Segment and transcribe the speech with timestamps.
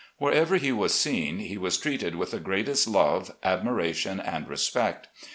[0.19, 5.09] Wher ever he was seen, he was treated with the greatest love, admiration, and respect.